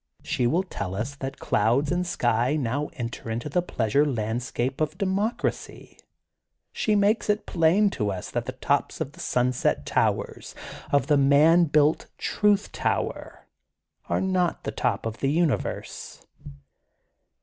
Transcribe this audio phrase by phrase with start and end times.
[0.23, 4.97] She will tell us that clouds and sky now enter into the pleasure landscape of
[4.97, 5.99] dempc racy.
[6.71, 10.55] She makes it plain to us that the tops of the sunset towers,
[10.91, 13.45] of the man built Truth Tower,
[14.09, 16.25] are not the top of the Universe.